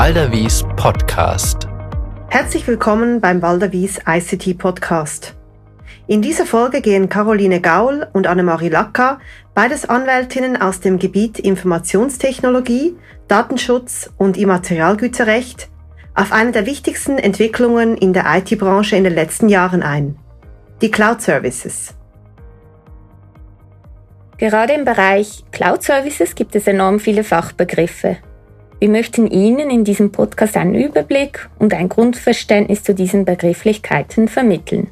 Balderwies 0.00 0.64
Podcast. 0.76 1.68
Herzlich 2.30 2.66
willkommen 2.66 3.20
beim 3.20 3.38
Balderwies 3.38 4.00
ICT 4.08 4.56
Podcast. 4.56 5.34
In 6.06 6.22
dieser 6.22 6.46
Folge 6.46 6.80
gehen 6.80 7.10
Caroline 7.10 7.60
Gaul 7.60 8.06
und 8.14 8.26
Annemarie 8.26 8.70
Lacker, 8.70 9.20
beides 9.52 9.86
Anwältinnen 9.90 10.56
aus 10.58 10.80
dem 10.80 10.98
Gebiet 10.98 11.38
Informationstechnologie, 11.38 12.96
Datenschutz 13.28 14.10
und 14.16 14.38
Immaterialgüterrecht, 14.38 15.68
auf 16.14 16.32
eine 16.32 16.52
der 16.52 16.64
wichtigsten 16.64 17.18
Entwicklungen 17.18 17.98
in 17.98 18.14
der 18.14 18.24
IT-Branche 18.24 18.96
in 18.96 19.04
den 19.04 19.14
letzten 19.14 19.50
Jahren 19.50 19.82
ein. 19.82 20.16
Die 20.80 20.90
Cloud 20.90 21.20
Services. 21.20 21.94
Gerade 24.38 24.72
im 24.72 24.86
Bereich 24.86 25.44
Cloud 25.52 25.82
Services 25.82 26.34
gibt 26.34 26.56
es 26.56 26.66
enorm 26.66 27.00
viele 27.00 27.22
Fachbegriffe. 27.22 28.16
Wir 28.80 28.88
möchten 28.88 29.30
Ihnen 29.30 29.68
in 29.68 29.84
diesem 29.84 30.10
Podcast 30.10 30.56
einen 30.56 30.74
Überblick 30.74 31.50
und 31.58 31.74
ein 31.74 31.90
Grundverständnis 31.90 32.82
zu 32.82 32.94
diesen 32.94 33.26
Begrifflichkeiten 33.26 34.26
vermitteln. 34.26 34.88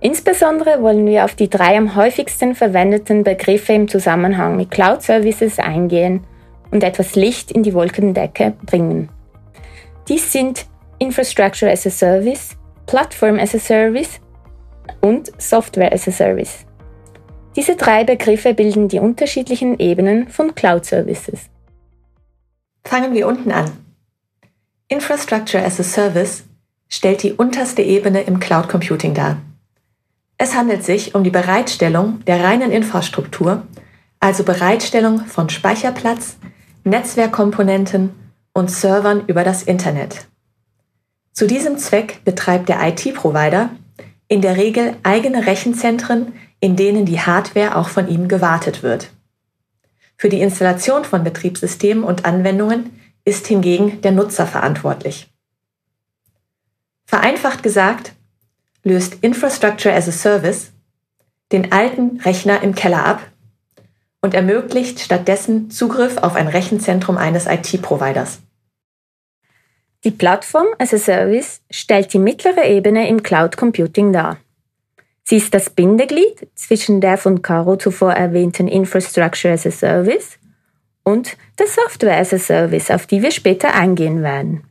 Insbesondere 0.00 0.82
wollen 0.82 1.06
wir 1.06 1.24
auf 1.24 1.36
die 1.36 1.48
drei 1.48 1.76
am 1.76 1.94
häufigsten 1.94 2.56
verwendeten 2.56 3.22
Begriffe 3.22 3.74
im 3.74 3.86
Zusammenhang 3.86 4.56
mit 4.56 4.72
Cloud 4.72 5.02
Services 5.02 5.60
eingehen 5.60 6.26
und 6.72 6.82
etwas 6.82 7.14
Licht 7.14 7.52
in 7.52 7.62
die 7.62 7.74
Wolkendecke 7.74 8.54
bringen. 8.66 9.08
Dies 10.08 10.32
sind 10.32 10.66
Infrastructure 10.98 11.70
as 11.70 11.86
a 11.86 11.90
Service, 11.90 12.56
Platform 12.86 13.38
as 13.38 13.54
a 13.54 13.60
Service 13.60 14.20
und 15.00 15.30
Software 15.40 15.92
as 15.92 16.08
a 16.08 16.10
Service. 16.10 16.66
Diese 17.54 17.76
drei 17.76 18.02
Begriffe 18.02 18.52
bilden 18.52 18.88
die 18.88 18.98
unterschiedlichen 18.98 19.78
Ebenen 19.78 20.28
von 20.28 20.56
Cloud 20.56 20.84
Services. 20.84 21.48
Fangen 22.88 23.12
wir 23.12 23.26
unten 23.26 23.52
an. 23.52 23.70
Infrastructure 24.88 25.62
as 25.62 25.78
a 25.78 25.82
Service 25.82 26.44
stellt 26.88 27.22
die 27.22 27.34
unterste 27.34 27.82
Ebene 27.82 28.22
im 28.22 28.40
Cloud 28.40 28.70
Computing 28.70 29.12
dar. 29.12 29.36
Es 30.38 30.54
handelt 30.54 30.82
sich 30.86 31.14
um 31.14 31.22
die 31.22 31.28
Bereitstellung 31.28 32.24
der 32.24 32.42
reinen 32.42 32.72
Infrastruktur, 32.72 33.64
also 34.20 34.42
Bereitstellung 34.42 35.26
von 35.26 35.50
Speicherplatz, 35.50 36.38
Netzwerkkomponenten 36.84 38.14
und 38.54 38.70
Servern 38.70 39.22
über 39.26 39.44
das 39.44 39.64
Internet. 39.64 40.26
Zu 41.34 41.46
diesem 41.46 41.76
Zweck 41.76 42.24
betreibt 42.24 42.70
der 42.70 42.80
IT-Provider 42.88 43.68
in 44.28 44.40
der 44.40 44.56
Regel 44.56 44.96
eigene 45.02 45.44
Rechenzentren, 45.46 46.32
in 46.58 46.74
denen 46.74 47.04
die 47.04 47.20
Hardware 47.20 47.76
auch 47.76 47.90
von 47.90 48.08
ihm 48.08 48.28
gewartet 48.28 48.82
wird. 48.82 49.10
Für 50.18 50.28
die 50.28 50.40
Installation 50.40 51.04
von 51.04 51.22
Betriebssystemen 51.22 52.02
und 52.02 52.24
Anwendungen 52.24 53.00
ist 53.24 53.46
hingegen 53.46 54.00
der 54.02 54.10
Nutzer 54.10 54.46
verantwortlich. 54.46 55.32
Vereinfacht 57.06 57.62
gesagt, 57.62 58.12
löst 58.82 59.18
Infrastructure 59.22 59.94
as 59.94 60.08
a 60.08 60.12
Service 60.12 60.72
den 61.52 61.72
alten 61.72 62.20
Rechner 62.20 62.62
im 62.62 62.74
Keller 62.74 63.06
ab 63.06 63.22
und 64.20 64.34
ermöglicht 64.34 65.00
stattdessen 65.00 65.70
Zugriff 65.70 66.18
auf 66.18 66.34
ein 66.34 66.48
Rechenzentrum 66.48 67.16
eines 67.16 67.46
IT-Providers. 67.46 68.40
Die 70.04 70.10
Plattform 70.10 70.66
as 70.78 70.92
a 70.92 70.98
Service 70.98 71.62
stellt 71.70 72.12
die 72.12 72.18
mittlere 72.18 72.66
Ebene 72.66 73.08
im 73.08 73.22
Cloud 73.22 73.56
Computing 73.56 74.12
dar. 74.12 74.38
Sie 75.30 75.36
ist 75.36 75.52
das 75.52 75.68
Bindeglied 75.68 76.48
zwischen 76.54 77.02
der 77.02 77.18
von 77.18 77.42
Caro 77.42 77.76
zuvor 77.76 78.14
erwähnten 78.14 78.66
Infrastructure 78.66 79.52
as 79.52 79.66
a 79.66 79.70
Service 79.70 80.38
und 81.02 81.36
der 81.58 81.66
Software 81.66 82.16
as 82.16 82.32
a 82.32 82.38
Service, 82.38 82.90
auf 82.90 83.06
die 83.06 83.20
wir 83.20 83.30
später 83.30 83.74
eingehen 83.74 84.22
werden. 84.22 84.64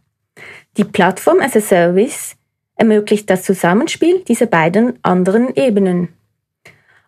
Die 0.76 0.84
Plattform 0.84 1.42
as 1.42 1.56
a 1.56 1.62
Service 1.62 2.36
ermöglicht 2.76 3.30
das 3.30 3.44
Zusammenspiel 3.44 4.24
dieser 4.24 4.48
beiden 4.48 4.98
anderen 5.04 5.56
Ebenen. 5.56 6.10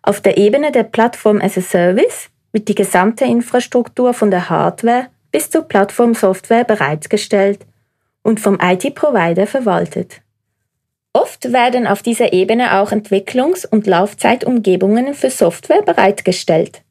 Auf 0.00 0.20
der 0.20 0.38
Ebene 0.38 0.70
der 0.70 0.84
Plattform 0.84 1.40
as 1.40 1.58
a 1.58 1.60
Service 1.60 2.30
wird 2.52 2.68
die 2.68 2.76
gesamte 2.76 3.24
Infrastruktur 3.24 4.14
von 4.14 4.30
der 4.30 4.48
Hardware 4.48 5.08
bis 5.32 5.50
zur 5.50 5.62
Plattformsoftware 5.62 6.62
bereitgestellt 6.62 7.66
und 8.22 8.38
vom 8.38 8.60
IT-Provider 8.62 9.48
verwaltet. 9.48 10.22
Oft 11.12 11.52
werden 11.52 11.86
auf 11.86 12.02
dieser 12.02 12.32
Ebene 12.32 12.78
auch 12.78 12.92
Entwicklungs- 12.92 13.66
und 13.66 13.86
Laufzeitumgebungen 13.86 15.14
für 15.14 15.30
Software 15.30 15.82
bereitgestellt. 15.82 16.82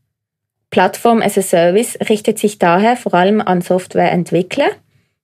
Plattform 0.71 1.21
as 1.21 1.37
a 1.37 1.41
Service 1.41 1.97
richtet 2.09 2.37
sich 2.37 2.59
daher 2.59 2.97
vor 2.97 3.13
allem 3.13 3.41
an 3.41 3.61
Softwareentwickler, 3.61 4.69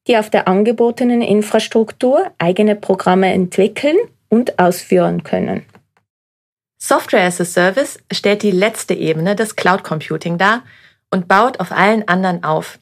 die 0.07 0.17
auf 0.17 0.29
der 0.29 0.47
angebotenen 0.47 1.21
Infrastruktur 1.21 2.31
eigene 2.37 2.75
Programme 2.75 3.31
entwickeln 3.33 3.97
und 4.29 4.59
ausführen 4.59 5.23
können. 5.23 5.65
Software 6.77 7.25
as 7.25 7.41
a 7.41 7.45
Service 7.45 7.99
stellt 8.11 8.43
die 8.43 8.51
letzte 8.51 8.93
Ebene 8.93 9.35
des 9.35 9.55
Cloud 9.55 9.83
Computing 9.83 10.37
dar 10.37 10.63
und 11.11 11.27
baut 11.27 11.59
auf 11.59 11.71
allen 11.71 12.07
anderen 12.07 12.43
auf. 12.43 12.79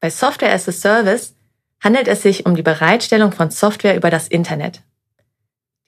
Bei 0.00 0.10
Software 0.10 0.52
as 0.52 0.68
a 0.68 0.72
Service 0.72 1.34
handelt 1.82 2.08
es 2.08 2.22
sich 2.22 2.46
um 2.46 2.56
die 2.56 2.62
Bereitstellung 2.62 3.32
von 3.32 3.50
Software 3.50 3.96
über 3.96 4.10
das 4.10 4.28
Internet. 4.28 4.82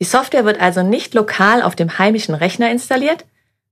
Die 0.00 0.04
Software 0.04 0.44
wird 0.44 0.60
also 0.60 0.82
nicht 0.82 1.14
lokal 1.14 1.62
auf 1.62 1.74
dem 1.74 1.98
heimischen 1.98 2.34
Rechner 2.34 2.70
installiert, 2.70 3.24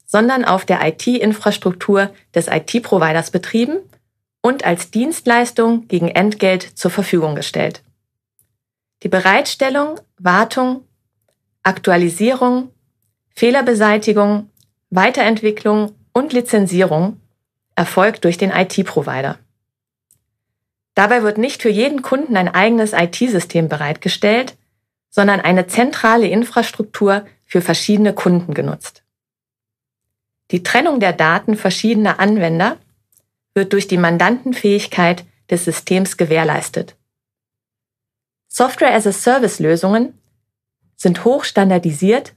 sondern 0.05 0.45
auf 0.45 0.65
der 0.65 0.87
IT-Infrastruktur 0.87 2.11
des 2.35 2.49
IT-Providers 2.49 3.31
betrieben 3.31 3.79
und 4.43 4.65
als 4.65 4.91
Dienstleistung 4.91 5.89
gegen 5.89 6.09
Entgelt 6.09 6.63
zur 6.79 6.91
Verfügung 6.91 7.35
gestellt. 7.35 7.83
Die 9.03 9.09
Bereitstellung, 9.09 10.01
Wartung, 10.19 10.85
Aktualisierung, 11.63 12.71
Fehlerbeseitigung, 13.35 14.51
Weiterentwicklung 14.91 15.95
und 16.13 16.33
Lizenzierung 16.33 17.21
erfolgt 17.75 18.25
durch 18.25 18.39
den 18.39 18.51
IT-Provider. 18.51 19.39
Dabei 20.95 21.23
wird 21.23 21.37
nicht 21.37 21.61
für 21.61 21.69
jeden 21.69 22.01
Kunden 22.01 22.37
ein 22.37 22.49
eigenes 22.49 22.95
IT-System 22.95 23.69
bereitgestellt, 23.69 24.57
sondern 25.09 25.41
eine 25.41 25.67
zentrale 25.67 26.29
Infrastruktur 26.29 27.27
für 27.45 27.63
verschiedene 27.63 28.13
Kunden 28.13 28.55
genutzt. 28.55 29.05
Die 30.51 30.63
Trennung 30.63 31.01
der 31.01 31.13
Daten 31.13 31.57
verschiedener 31.57 32.21
Anwender 32.21 32.79
wird 33.55 33.73
durch 33.73 33.89
die 33.89 33.99
Mandantenfähigkeit 33.99 35.25
des 35.51 35.65
Systems 35.65 36.17
gewährleistet. 36.17 36.97
Software 38.49 38.95
as 38.95 39.07
a 39.07 39.13
Service 39.13 39.59
Lösungen 39.59 40.19
sind 40.97 41.25
hochstandardisiert 41.25 42.35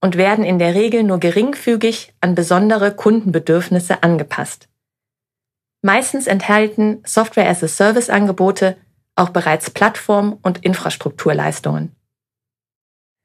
und 0.00 0.16
werden 0.16 0.44
in 0.44 0.58
der 0.58 0.74
Regel 0.74 1.02
nur 1.02 1.18
geringfügig 1.18 2.14
an 2.20 2.34
besondere 2.34 2.94
Kundenbedürfnisse 2.94 4.02
angepasst. 4.02 4.68
Meistens 5.82 6.26
enthalten 6.26 7.02
Software 7.04 7.48
auch 9.20 9.30
bereits 9.30 9.70
Plattform- 9.70 10.38
und 10.42 10.64
Infrastrukturleistungen. 10.64 11.92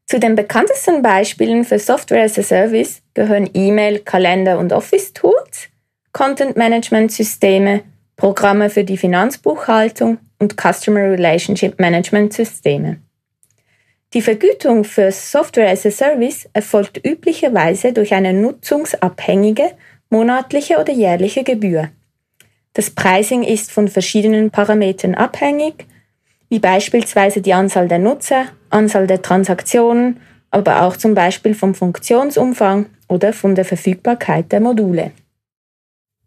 Zu 0.08 0.20
den 0.20 0.36
bekanntesten 0.36 1.02
Beispielen 1.02 1.66
für 1.66 1.80
Software 1.80 2.24
as 2.24 2.38
a 2.38 2.44
Service 2.44 3.02
gehören 3.16 3.50
E-Mail, 3.54 4.00
Kalender 4.00 4.60
und 4.60 4.72
Office-Tools, 4.72 5.70
Content-Management-Systeme, 6.12 7.82
Programme 8.16 8.70
für 8.70 8.84
die 8.84 8.98
Finanzbuchhaltung 8.98 10.20
und 10.40 10.56
Customer 10.62 11.02
Relationship 11.02 11.80
Management-Systeme. 11.80 12.98
Die 14.14 14.22
Vergütung 14.22 14.84
für 14.84 15.12
Software 15.12 15.72
as 15.72 15.86
a 15.86 15.92
Service 15.92 16.48
erfolgt 16.54 17.06
üblicherweise 17.06 17.92
durch 17.92 18.14
eine 18.14 18.32
nutzungsabhängige 18.32 19.72
monatliche 20.10 20.78
oder 20.78 20.94
jährliche 20.94 21.44
Gebühr. 21.44 21.90
Das 22.76 22.90
Pricing 22.90 23.44
ist 23.44 23.72
von 23.72 23.88
verschiedenen 23.88 24.52
Parametern 24.52 25.16
abhängig, 25.16 25.88
wie 26.50 26.60
beispielsweise 26.60 27.42
die 27.42 27.54
Anzahl 27.54 27.88
der 27.88 28.00
Nutzer, 28.00 28.48
Anzahl 28.70 29.08
der 29.08 29.22
Transaktionen, 29.22 30.20
aber 30.52 30.84
auch 30.84 30.98
zum 30.98 31.16
Beispiel 31.16 31.56
vom 31.56 31.74
Funktionsumfang 31.74 32.88
oder 33.08 33.32
von 33.32 33.56
der 33.56 33.64
Verfügbarkeit 33.64 34.52
der 34.52 34.60
Module. 34.60 35.12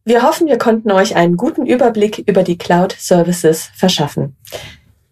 Wir 0.06 0.22
hoffen, 0.22 0.46
wir 0.46 0.56
konnten 0.56 0.90
euch 0.90 1.16
einen 1.16 1.36
guten 1.36 1.66
Überblick 1.66 2.24
über 2.26 2.42
die 2.42 2.56
Cloud 2.56 2.96
Services 2.98 3.68
verschaffen. 3.74 4.34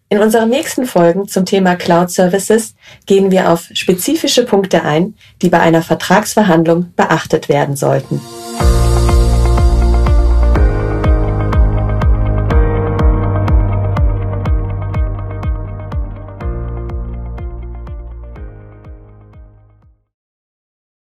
In 0.09 0.17
unseren 0.17 0.49
nächsten 0.49 0.87
Folgen 0.87 1.27
zum 1.27 1.45
Thema 1.45 1.75
Cloud 1.75 2.09
Services 2.09 2.73
gehen 3.05 3.29
wir 3.29 3.51
auf 3.51 3.69
spezifische 3.73 4.43
Punkte 4.43 4.83
ein, 4.83 5.13
die 5.43 5.49
bei 5.49 5.59
einer 5.59 5.83
Vertragsverhandlung 5.83 6.93
beachtet 6.95 7.47
werden 7.47 7.75
sollten. 7.75 8.21